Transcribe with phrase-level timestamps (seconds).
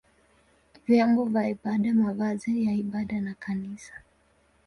[0.87, 3.93] vyombo vya ibada, mavazi ya ibada na kanisa.